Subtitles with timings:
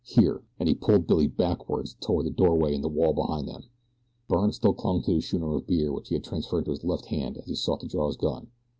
[0.03, 3.65] Here," and he pulled Billy backward toward the doorway in the wall behind them.
[4.27, 7.05] Byrne still clung to his schooner of beer, which he had transferred to his left
[7.05, 8.47] hand as he sought to draw his gun.